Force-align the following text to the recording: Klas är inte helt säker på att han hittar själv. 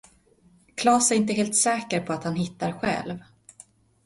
Klas 0.75 1.11
är 1.11 1.15
inte 1.15 1.33
helt 1.33 1.55
säker 1.55 2.01
på 2.05 2.13
att 2.13 2.23
han 2.23 2.35
hittar 2.35 2.71
själv. 2.71 3.19